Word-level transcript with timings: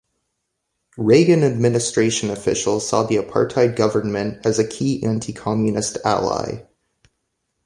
Reagan 0.97 1.43
administration 1.43 2.31
officials 2.31 2.89
saw 2.89 3.03
the 3.03 3.17
apartheid 3.17 3.75
government 3.75 4.43
as 4.47 4.57
a 4.57 4.67
key 4.67 5.03
anti-communist 5.03 5.99
ally. 6.03 6.65